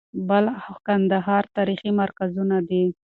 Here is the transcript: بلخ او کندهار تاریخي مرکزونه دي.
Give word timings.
بلخ 0.27 0.59
او 0.71 0.75
کندهار 0.85 1.43
تاریخي 1.55 1.91
مرکزونه 2.01 2.57
دي. 2.69 2.83